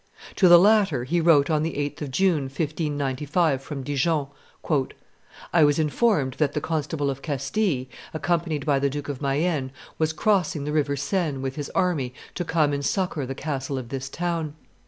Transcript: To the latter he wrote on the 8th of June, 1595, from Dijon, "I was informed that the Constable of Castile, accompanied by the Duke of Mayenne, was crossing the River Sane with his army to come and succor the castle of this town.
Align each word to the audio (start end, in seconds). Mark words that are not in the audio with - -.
To 0.37 0.47
the 0.49 0.57
latter 0.57 1.03
he 1.03 1.21
wrote 1.21 1.51
on 1.51 1.61
the 1.61 1.73
8th 1.73 2.01
of 2.01 2.09
June, 2.09 2.45
1595, 2.45 3.61
from 3.61 3.83
Dijon, 3.83 4.29
"I 5.53 5.63
was 5.63 5.77
informed 5.77 6.33
that 6.39 6.53
the 6.53 6.59
Constable 6.59 7.11
of 7.11 7.21
Castile, 7.21 7.85
accompanied 8.11 8.65
by 8.65 8.79
the 8.79 8.89
Duke 8.89 9.09
of 9.09 9.21
Mayenne, 9.21 9.71
was 9.99 10.11
crossing 10.11 10.63
the 10.63 10.73
River 10.73 10.95
Sane 10.95 11.43
with 11.43 11.55
his 11.55 11.69
army 11.75 12.15
to 12.33 12.43
come 12.43 12.73
and 12.73 12.83
succor 12.83 13.27
the 13.27 13.35
castle 13.35 13.77
of 13.77 13.89
this 13.89 14.09
town. 14.09 14.55